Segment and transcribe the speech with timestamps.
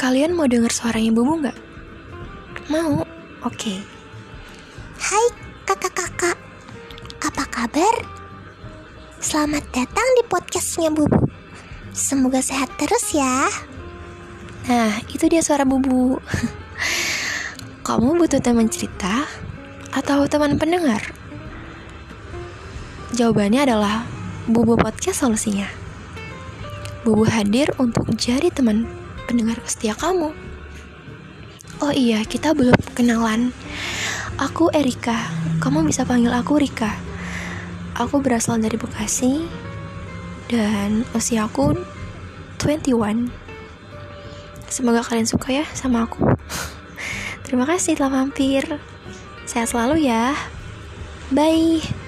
[0.00, 1.58] Kalian mau dengar suaranya Bubu nggak?
[2.72, 3.04] Mau?
[3.44, 3.84] Oke.
[4.96, 5.26] Hai
[5.68, 6.40] kakak-kakak,
[7.20, 7.94] apa kabar?
[9.20, 11.28] Selamat datang di podcastnya Bubu.
[11.92, 13.44] Semoga sehat terus ya.
[14.72, 16.16] Nah, itu dia suara Bubu.
[17.84, 19.28] Kamu butuh teman cerita
[19.92, 21.12] atau teman pendengar?
[23.12, 24.08] Jawabannya adalah
[24.48, 25.68] Bubu Podcast solusinya.
[27.04, 28.99] Bubu hadir untuk jadi teman
[29.30, 30.34] pendengar setia kamu.
[31.78, 33.54] Oh iya, kita belum kenalan.
[34.42, 35.30] Aku Erika.
[35.62, 36.90] Kamu bisa panggil aku Rika.
[37.94, 39.46] Aku berasal dari Bekasi
[40.50, 41.78] dan usia aku
[42.58, 43.30] 21.
[44.66, 46.26] Semoga kalian suka ya sama aku.
[47.46, 48.66] Terima kasih telah mampir.
[49.46, 50.34] Sehat selalu ya.
[51.30, 51.99] Bye.